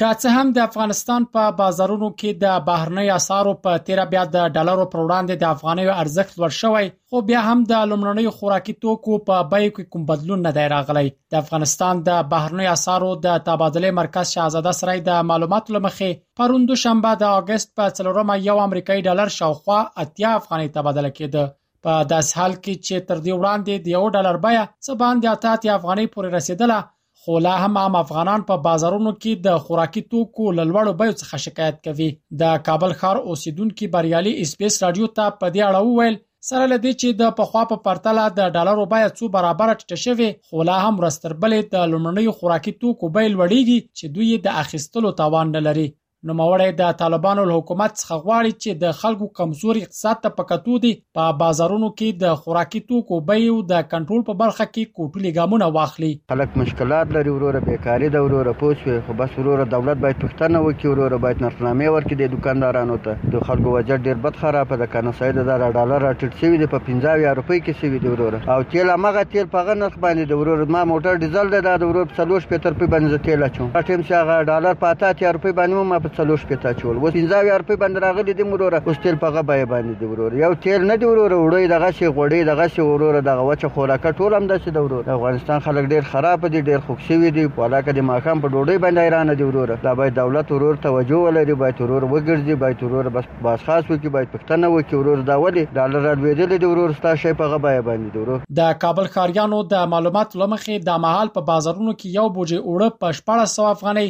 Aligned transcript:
که 0.00 0.10
څه 0.20 0.30
هم 0.36 0.48
د 0.56 0.62
افغانستان 0.68 1.22
په 1.36 1.42
بازارونو 1.56 2.06
کې 2.12 2.38
د 2.42 2.60
بهرنۍ 2.68 3.08
اسعارو 3.14 3.50
په 3.64 3.80
تیر 3.88 4.00
بیا 4.12 4.20
د 4.36 4.46
ډالرو 4.54 4.84
پر 4.92 5.00
وړاندې 5.00 5.40
د 5.40 5.48
افغانۍ 5.56 5.96
ارزښت 6.04 6.36
لوړ 6.40 6.52
شوی 6.58 6.86
خو 7.10 7.20
بیا 7.30 7.40
هم 7.48 7.64
د 7.72 7.82
لمړنۍ 7.90 8.32
خوراکي 8.36 8.74
توکو 8.84 9.18
په 9.26 9.42
بیې 9.50 9.74
کې 9.74 9.90
کوم 9.94 10.06
بدلون 10.12 10.40
نه 10.46 10.52
دی 10.58 10.64
راغلی 10.74 11.10
د 11.34 11.36
افغانستان 11.44 12.00
د 12.06 12.22
بهرنۍ 12.30 12.68
اسعارو 12.74 13.10
د 13.26 13.36
تبادله 13.50 13.92
مرکز 14.00 14.32
شاهزاده 14.36 14.72
سرای 14.80 15.02
د 15.10 15.18
معلوماتو 15.32 15.74
لمخې 15.76 16.16
پروندو 16.42 16.78
شنبه 16.84 17.10
د 17.24 17.34
اگست 17.42 17.74
په 17.80 17.92
4مه 18.00 18.36
یو 18.48 18.56
امریکایي 18.64 19.04
ډالر 19.08 19.34
شاوخوا 19.38 19.80
80 20.06 20.24
افغانۍ 20.40 20.72
تبادله 20.78 21.10
کېده 21.18 21.52
په 21.88 22.00
داس 22.14 22.32
حال 22.40 22.56
کې 22.62 22.86
چې 22.86 23.08
تر 23.10 23.20
دې 23.28 23.42
وړاندې 23.42 23.84
د 23.90 24.16
1 24.16 24.16
ډالر 24.18 24.40
بیه 24.48 24.64
څه 24.86 25.00
باندې 25.04 25.32
80 25.34 25.70
افغانۍ 25.80 26.08
پورې 26.14 26.40
رسیدله 26.40 26.80
خو 27.24 27.38
لا 27.44 27.50
هم 27.66 27.74
عام 27.78 27.96
افغانان 27.98 28.42
په 28.50 28.56
بازارونو 28.66 29.10
کې 29.14 29.40
د 29.46 29.56
خوراکي 29.64 30.02
توکو 30.12 30.44
لوړو 30.58 30.92
بیو 31.00 31.16
څخه 31.22 31.40
شکایت 31.46 31.76
کوي 31.86 32.06
د 32.42 32.54
کابل 32.68 32.92
ښار 33.02 33.16
اوسیدونکو 33.32 33.88
بریالي 33.96 34.32
اسپیس 34.44 34.78
رادیو 34.84 35.08
ته 35.18 35.26
په 35.40 35.50
دې 35.54 35.62
اړه 35.68 35.82
وویل 35.88 36.16
سره 36.50 36.64
لدې 36.72 36.92
چې 37.00 37.08
د 37.20 37.34
پخوا 37.42 37.62
په 37.72 37.76
پرتله 37.88 38.24
د 38.38 38.50
ډالرو 38.56 38.86
بیه 38.94 39.08
څو 39.18 39.24
برابر 39.36 39.74
ټیټه 39.80 39.98
شوې 40.04 40.28
خو 40.46 40.66
لا 40.70 40.78
هم 40.84 40.94
رستربلې 41.06 41.60
د 41.74 41.88
لمړنۍ 41.92 42.26
خوراکي 42.40 42.72
توکو 42.80 43.12
بیل 43.16 43.32
وړيږي 43.40 43.78
چې 43.98 44.06
دوی 44.16 44.30
د 44.46 44.60
اخیستلو 44.64 45.10
توان 45.22 45.46
نه 45.56 45.60
لري 45.66 45.88
نوموړی 46.28 46.72
د 46.78 46.90
طالبانو 47.00 47.42
له 47.50 47.54
حکومت 47.60 47.92
څخه 47.98 48.16
غواړي 48.24 48.50
چې 48.62 48.80
د 48.80 48.90
خلکو 49.02 49.26
کمزوري 49.38 49.82
اقتصاد 49.84 50.18
ته 50.24 50.32
پکتو 50.40 50.74
دي 50.80 50.88
په 51.18 51.28
بازارونو 51.42 51.88
کې 51.92 52.18
د 52.22 52.34
خوراکي 52.40 52.80
توکو 52.90 53.20
بیې 53.30 53.46
او 53.52 53.62
د 53.70 53.86
کنټرول 53.92 54.24
په 54.26 54.36
برخه 54.42 54.66
کې 54.72 54.92
کوټلي 54.98 55.30
ګامونه 55.36 55.68
واخلي 55.76 56.10
خلک 56.32 56.58
مشکلات 56.62 57.14
لري 57.18 57.32
وروره 57.36 57.62
بیکاری 57.68 58.10
د 58.16 58.26
وروره 58.26 58.54
پوسوي 58.64 58.96
خو 59.06 59.16
بس 59.22 59.38
وروره 59.40 59.66
دولت 59.76 60.02
باید 60.02 60.18
پښتنه 60.26 60.60
وکړي 60.66 60.90
وروره 60.92 61.20
باید 61.24 61.40
نرخنامه 61.46 61.88
ورکړي 61.96 62.20
د 62.24 62.36
دکاندارانو 62.36 63.00
ته 63.08 63.32
د 63.36 63.46
خلکو 63.52 63.72
وجه 63.78 63.98
ډیر 64.10 64.20
بد 64.28 64.38
خراب 64.42 64.76
ده 64.82 64.90
کنه 64.96 65.16
سید 65.22 65.40
د 65.42 65.50
ډالر 65.64 66.04
راټیټ 66.08 66.42
شوی 66.44 66.62
دی 66.64 66.70
په 66.76 66.84
50 66.90 67.24
روپۍ 67.40 67.64
کې 67.64 67.72
شوی 67.80 68.02
دی 68.04 68.14
وروره 68.18 68.58
او 68.58 68.58
تیل 68.76 68.94
هغه 69.08 69.24
تیل 69.32 69.50
په 69.56 69.64
غنښ 69.72 70.04
باندې 70.04 70.36
د 70.36 70.44
وروره 70.44 70.70
ما 70.78 70.84
موټر 70.94 71.24
ډیزل 71.24 71.56
دی 71.56 71.64
دا 71.70 71.80
د 71.86 71.92
وروره 71.94 72.14
3 72.14 72.30
پېټر 72.54 72.78
په 72.84 72.92
باندې 72.98 73.26
تیل 73.30 73.48
اچوم 73.50 73.74
ټیم 73.80 74.06
چې 74.06 74.16
هغه 74.18 74.48
ډالر 74.52 74.80
په 74.86 74.94
80 74.94 75.36
روپۍ 75.40 75.58
باندې 75.62 75.94
ما 75.96 76.04
څلور 76.16 76.38
شپېته 76.42 76.68
اچول 76.74 76.96
اوس 77.00 77.12
پنځه 77.16 77.38
اویا 77.40 77.56
روپۍ 77.62 77.76
باندې 77.80 78.02
راغلي 78.06 78.34
دي 78.38 78.46
وروره 78.52 78.78
اوس 78.90 78.98
تیل 79.04 79.16
په 79.24 79.30
هغه 79.32 79.42
بیه 79.50 79.66
باندې 79.72 80.02
دي 80.02 80.08
وروره 80.12 80.40
یو 80.42 80.50
تیل 80.66 80.86
نه 80.90 80.96
دي 81.02 81.08
وروره 81.10 81.36
وړۍ 81.38 81.66
دغسې 81.72 82.06
غوړۍ 82.16 82.48
دغسې 82.50 82.86
وروره 82.90 83.20
دغه 83.28 83.42
وچه 83.50 83.70
خوراکه 83.76 84.10
ټول 84.20 84.36
همداسې 84.38 84.76
ده 84.76 84.84
وروره 84.86 85.16
افغانستان 85.16 85.64
خلک 85.66 85.84
ډېر 85.94 86.08
خراب 86.12 86.46
دي 86.56 86.60
ډېر 86.70 86.84
خوږ 86.88 87.06
شوي 87.08 87.30
دي 87.38 87.44
ولاکه 87.60 87.96
د 88.00 88.06
ماښام 88.10 88.42
په 88.44 88.52
ډوډۍ 88.54 88.78
باندې 88.84 89.06
حیرانه 89.06 89.36
دي 89.42 89.48
وروره 89.50 89.78
دا 89.88 89.94
باید 90.00 90.16
دولت 90.20 90.52
ورور 90.56 90.80
توجه 90.86 91.20
ولري 91.26 91.58
باید 91.64 91.82
ورور 91.84 92.08
وګرځي 92.12 92.58
باید 92.64 92.84
ورور 92.86 93.10
بس 93.18 93.30
باز 93.48 93.66
خاص 93.70 93.84
وکړي 93.92 94.14
باید 94.18 94.32
پښتنه 94.36 94.72
وکړي 94.72 94.98
ورور 95.00 95.24
دا 95.32 95.38
ولې 95.44 95.76
ډالر 95.78 96.06
رالوېدلی 96.08 96.60
دی 96.64 96.72
ورور 96.72 96.96
ستا 97.02 97.14
شی 97.24 97.36
په 97.42 97.50
هغه 97.50 97.66
بیه 97.68 97.84
باندې 97.90 98.16
دي 98.16 98.24
وروره 98.24 98.58
د 98.62 98.74
کابل 98.86 99.12
ښاریانو 99.18 99.62
د 99.74 99.86
معلومات 99.94 100.38
لمخې 100.44 100.84
د 100.90 101.04
محل 101.06 101.34
په 101.38 101.48
بازارونو 101.52 101.94
کې 101.94 102.18
یو 102.20 102.28
بوجي 102.40 102.60
اوړه 102.64 103.00
په 103.02 103.16
1400 103.20 103.70
افغانۍ 103.76 104.08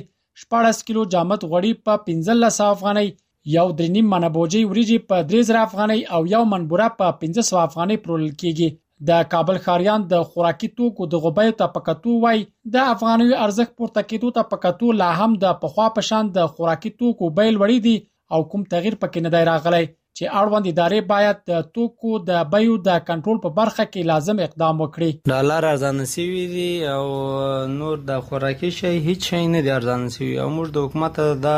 14 0.48 0.84
کیلو 0.88 1.02
جامد 1.14 1.42
غوړي 1.50 1.72
په 1.86 1.96
1500 2.12 2.68
افغانۍ 2.74 3.08
یو 3.56 3.66
درنیم 3.80 4.06
من 4.12 4.24
بوجي 4.36 4.60
وریجې 4.70 4.98
په 5.12 5.26
3000 5.32 5.58
افغانۍ 5.62 6.00
او 6.16 6.20
یو 6.34 6.42
من 6.52 6.64
بوره 6.72 6.86
په 7.00 7.10
1500 7.26 7.60
افغانۍ 7.68 7.98
پرول 8.06 8.24
کیږي 8.42 8.68
د 9.10 9.20
کابل 9.34 9.58
خاریان 9.66 10.02
د 10.08 10.24
خوراکي 10.32 10.68
توکو 10.80 11.06
د 11.12 11.22
غوبې 11.26 11.54
ته 11.60 11.68
پکتو 11.76 12.16
وای 12.24 12.42
د 12.74 12.88
افغاني 12.94 13.28
ارزښت 13.44 13.76
پورته 13.80 14.02
کېدو 14.10 14.32
ته 14.38 14.48
پکتو 14.50 14.90
لا 15.02 15.10
هم 15.20 15.36
د 15.44 15.54
پخوا 15.62 15.86
پشان 15.98 16.32
د 16.38 16.50
خوراکي 16.56 16.90
توکو 17.02 17.30
بیل 17.38 17.60
وړي 17.62 17.78
دي 17.88 17.94
او 18.36 18.40
کوم 18.52 18.66
تغییر 18.74 18.96
پکې 19.04 19.26
نه 19.26 19.32
دی 19.36 19.42
راغلی 19.50 19.84
چې 20.18 20.32
اړوند 20.40 20.66
ادارې 20.70 21.00
باید 21.10 21.36
د 21.50 21.66
توکو 21.74 22.14
د 22.28 22.40
بیو 22.52 22.76
د 22.88 22.98
کنټرول 23.08 23.36
په 23.44 23.52
برخه 23.58 23.84
کې 23.90 24.08
لازم 24.10 24.40
اقدام 24.46 24.80
وکړي 24.80 25.34
ډالر 25.34 25.66
ارزان 25.68 26.00
سوي 26.12 26.42
دي 26.54 26.72
او 26.94 27.04
نور 27.74 28.00
د 28.08 28.24
خوراکي 28.30 28.70
شی 28.78 28.90
هیڅ 29.04 29.28
شی 29.30 29.42
نه 29.54 29.60
دي 29.66 29.70
ارزان 29.74 30.06
سوي 30.16 30.32
او 30.44 30.48
موږ 30.56 30.74
د 30.76 30.86
حکومت 30.86 31.20
د 31.20 31.54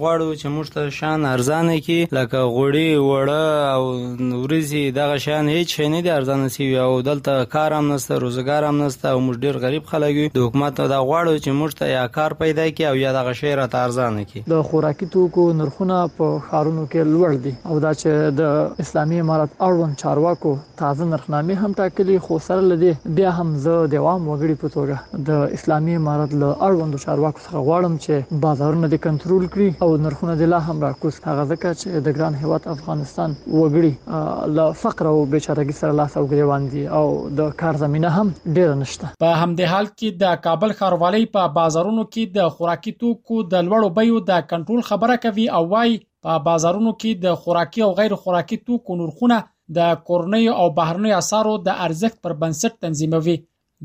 غواړو 0.00 0.40
چې 0.40 0.52
موږ 0.56 0.74
ته 0.76 0.92
شان 0.98 1.24
ارزان 1.32 1.70
کړي 1.86 2.18
لکه 2.18 2.42
غوړي 2.56 3.06
وړه 3.06 3.46
او 3.70 4.42
ورزي 4.44 4.84
دغه 5.00 5.16
شان 5.26 5.50
هیڅ 5.54 5.74
شی 5.78 5.88
نه 5.96 6.04
دي 6.08 6.14
ارزان 6.18 6.46
سوي 6.58 6.70
او 6.84 6.90
دلته 7.10 7.48
کار 7.56 7.76
هم 7.78 7.90
نشته 7.94 8.20
روزګار 8.26 8.68
هم 8.70 8.82
نشته 8.84 9.14
او 9.16 9.24
موږ 9.28 9.42
ډیر 9.46 9.60
غریب 9.66 9.90
خلک 9.94 10.14
یو 10.20 10.28
د 10.36 10.46
حکومت 10.48 10.76
د 10.82 10.94
غواړو 11.08 11.44
چې 11.44 11.58
موږ 11.62 11.80
ته 11.80 11.92
یا 11.94 12.04
کار 12.20 12.36
پیدا 12.44 12.68
کړي 12.68 12.88
او 12.92 13.02
یا 13.06 13.16
دغه 13.20 13.38
شی 13.42 13.56
را 13.62 13.66
ارزان 13.86 14.22
کړي 14.24 14.54
د 14.56 14.62
خوراکي 14.70 15.10
توکو 15.18 15.50
نرخونه 15.62 16.02
په 16.20 16.38
خارونو 16.50 16.88
کې 16.92 17.12
لوړ 17.16 17.44
دي 17.48 17.56
او 17.72 17.80
دا 17.86 17.92
چې 17.98 18.30
د 18.36 18.80
اسلامي 18.82 19.18
امارات 19.22 19.52
اړوند 19.66 19.98
چارواکو 20.04 20.52
تازه 20.80 21.06
نرخنامه 21.08 21.66
هم 21.66 21.76
ټاکلي 21.80 22.14
خو 22.26 22.38
سره 22.46 22.62
لدی 22.70 22.88
بیا 23.18 23.32
هم 23.40 23.50
زه 23.66 23.84
د 23.92 24.00
عوام 24.02 24.24
وګړي 24.30 24.56
په 24.62 24.72
توګه 24.76 25.26
د 25.28 25.52
اسلامي 25.58 25.94
امارات 25.98 26.34
له 26.40 26.48
اړوند 26.68 27.00
چارواکو 27.02 27.42
څخه 27.44 27.62
غواړم 27.68 27.94
چې 28.06 28.40
بازارونه 28.46 28.90
د 28.94 29.02
کنټرول 29.04 29.44
کړي 29.54 29.86
او 29.86 29.90
نرخونه 30.06 30.34
د 30.40 30.50
لا 30.54 30.60
هم 30.70 30.76
راکوس 30.86 31.20
هغه 31.28 31.44
ځکه 31.52 31.78
چې 31.80 32.08
د 32.08 32.18
ګران 32.18 32.40
هیواد 32.42 32.66
افغانستان 32.74 33.36
وګړي 33.44 34.50
له 34.56 34.74
فقر 34.82 35.10
او 35.12 35.14
بیچارهګۍ 35.20 35.80
سره 35.82 35.98
لاس 36.00 36.18
او 36.22 36.24
ګریوان 36.34 36.68
دي 36.74 36.84
او 37.02 37.04
د 37.42 37.54
کار 37.62 37.80
زمينه 37.84 38.12
هم 38.18 38.34
ډیر 38.60 38.74
نشته 38.82 39.12
په 39.22 39.38
همدې 39.44 39.74
حال 39.76 39.92
کې 39.92 40.24
د 40.24 40.42
کابل 40.48 40.76
ښاروالۍ 40.82 41.32
په 41.38 41.54
بازارونو 41.62 42.08
کې 42.10 42.36
د 42.40 42.52
خوراکي 42.58 42.96
توکو 43.06 43.42
د 43.56 43.64
لوړو 43.70 43.94
بیو 44.02 44.22
د 44.34 44.44
کنټرول 44.56 44.86
خبره 44.92 45.18
کوي 45.28 45.48
او 45.60 45.64
وايي 45.76 45.96
په 46.24 46.30
بازارونو 46.48 46.92
کې 47.00 47.10
د 47.24 47.26
خوراکي 47.40 47.80
او 47.86 47.90
غیر 47.98 48.12
خوراکي 48.22 48.56
توکو 48.66 48.92
نرخونه 49.00 49.36
د 49.76 49.78
کورنۍ 50.08 50.44
او 50.60 50.66
بهرنۍ 50.78 51.12
اسارو 51.22 51.54
د 51.66 51.68
ارزښت 51.86 52.16
پر 52.24 52.32
بنسټ 52.40 52.72
تنظیموي 52.84 53.36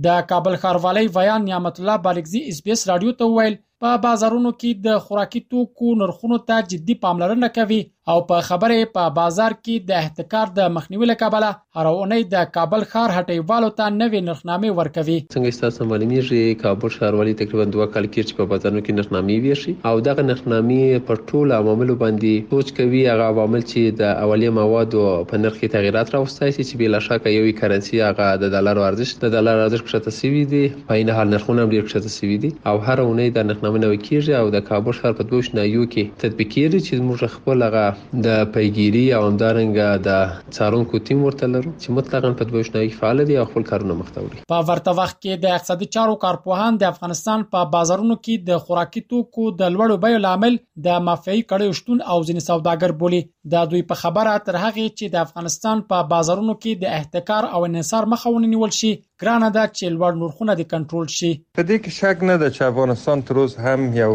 د 0.06 0.08
کابل 0.30 0.54
خاروالۍ 0.62 1.06
ویان 1.16 1.42
نعمت 1.50 1.76
الله 1.80 1.98
بالغزي 2.06 2.42
اس 2.52 2.58
بي 2.66 2.72
اس 2.76 2.82
رادیو 2.90 3.12
ته 3.20 3.26
ویل 3.36 3.56
په 3.84 3.94
بازارونو 4.02 4.50
کې 4.58 4.86
د 4.88 5.00
خوراکي 5.06 5.40
توکو 5.54 5.94
نرخونو 6.02 6.38
ته 6.52 6.66
جدي 6.76 6.98
پاملرنه 7.08 7.50
کوي 7.58 7.80
او 8.12 8.16
په 8.30 8.42
خبرې 8.46 8.88
په 8.98 9.10
بازار 9.18 9.54
کې 9.58 9.88
د 9.90 10.04
احتکار 10.04 10.52
د 10.60 10.68
مخنیوي 10.76 11.08
لپاره 11.12 11.50
هر 11.80 11.90
اونۍ 11.90 12.24
د 12.34 12.46
کابل 12.58 12.86
ښار 12.92 13.14
هټیوالو 13.18 13.70
ته 13.80 13.88
نوې 13.98 14.22
نرخنامه 14.28 14.72
ورکوي 14.80 15.16
څنګه 15.20 15.62
تاسو 15.64 15.88
معلومیږي 15.92 16.62
کابل 16.66 16.94
ښار 16.98 17.14
ولې 17.20 17.40
تقریبا 17.42 17.66
دوه 17.78 17.88
کال 17.96 18.08
کې 18.10 18.28
چې 18.30 18.40
په 18.40 18.50
بازارونو 18.54 18.84
کې 18.84 19.00
نرخنامه 19.00 19.40
ویشي 19.46 19.74
او 19.92 19.96
دغه 20.10 20.26
نرخنامه 20.30 21.02
پر 21.10 21.18
ټولو 21.26 21.56
عواملو 21.60 21.98
باندې 22.06 22.54
سوچ 22.56 22.72
کوي 22.82 23.04
هغه 23.12 23.30
عوامل 23.36 23.66
چې 23.66 24.00
د 24.04 24.14
اولیه 24.28 24.56
موادو 24.60 25.06
په 25.34 25.42
نرخ 25.46 25.60
کې 25.62 25.76
تغیرات 25.80 26.14
راوستي 26.18 26.52
چې 26.58 26.84
بلا 26.84 27.02
شک 27.10 27.28
یوې 27.32 27.58
کرنسي 27.64 28.02
هغه 28.08 28.30
د 28.46 28.56
ډالر 28.58 28.84
ارزښت 28.90 29.28
د 29.28 29.36
ډالر 29.40 29.64
ارزښت 29.66 29.92
کښته 29.92 30.18
سوي 30.22 30.44
دي 30.56 30.64
په 30.92 31.00
عین 31.02 31.14
حال 31.20 31.34
نرخونه 31.36 31.70
ډیر 31.76 31.88
کښته 31.92 32.18
سوي 32.20 32.42
دي 32.48 32.54
او 32.74 32.78
هر 32.90 33.06
اونۍ 33.10 33.38
د 33.40 33.50
نرخنامه 33.52 33.70
نومونه 33.72 33.90
کیږي 34.06 34.34
او 34.42 34.48
د 34.56 34.64
کابل 34.70 34.96
ښار 35.00 35.14
په 35.18 35.26
دوه 35.32 35.46
شنایو 35.48 35.84
کې 35.94 36.20
تطبیقېږي 36.24 36.82
چې 36.88 37.06
موږ 37.08 37.32
خپل 37.36 37.66
هغه 37.66 38.22
د 38.26 38.50
پیګیری 38.56 39.04
او 39.18 39.22
همدارنګه 39.26 39.90
د 40.08 40.18
څارونکو 40.58 41.02
ټیم 41.10 41.22
ورته 41.26 41.50
لرو 41.56 41.70
چې 41.70 41.98
مطلقاً 42.00 42.34
په 42.42 42.50
دوه 42.52 42.66
شنایو 42.70 42.96
فعال 43.00 43.24
دي 43.30 43.38
او 43.42 43.46
خپل 43.52 43.68
کارونه 43.72 43.98
مخته 44.02 44.24
وړي 44.24 44.48
په 44.54 44.60
ورته 44.72 44.96
وخت 45.02 45.18
کې 45.18 45.46
د 45.46 45.56
اقتصادي 45.60 45.90
چارو 45.98 46.18
کارپوهان 46.26 46.80
د 46.84 46.90
افغانستان 46.94 47.46
په 47.56 47.72
بازارونو 47.78 48.20
کې 48.20 48.50
د 48.52 48.66
خوراکي 48.68 49.04
توکو 49.14 49.48
د 49.64 49.74
لوړو 49.78 50.02
بیو 50.08 50.24
لامل 50.28 50.60
د 50.90 51.04
مافیایي 51.10 51.46
کړیو 51.54 51.80
شتون 51.82 52.02
او 52.02 52.18
ځینې 52.28 52.48
سوداګر 52.52 52.98
بولي 53.04 53.24
د 53.50 53.64
دوی 53.70 53.82
په 53.92 53.96
خبره 54.02 54.32
تر 54.48 54.56
هغه 54.64 54.84
چې 54.86 55.06
د 55.14 55.24
افغانستان 55.28 55.80
په 55.92 56.06
بازارونو 56.10 56.54
کې 56.56 56.82
د 56.82 56.98
احتکار 56.98 57.46
او 57.58 57.62
انحصار 57.68 58.06
مخه 58.12 58.34
ونیول 58.34 58.74
شي 58.80 58.90
ګرانه 59.24 59.48
ده 59.56 59.64
چې 59.74 59.96
لوړ 59.96 60.20
نرخونه 60.20 60.54
د 60.60 60.68
کنټرول 60.74 61.08
شي 61.16 61.32
په 61.58 61.66
دې 61.70 61.78
کې 61.84 61.90
شک 62.00 62.22
نه 62.30 62.36
ده 62.44 62.54
چې 62.56 62.62
افغانستان 62.74 63.24
تر 63.30 63.40
اوسه 63.44 63.58
هم 63.66 63.84
یو 64.00 64.14